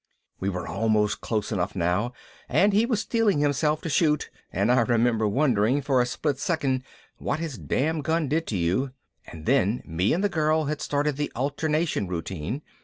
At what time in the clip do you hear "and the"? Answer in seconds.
10.11-10.27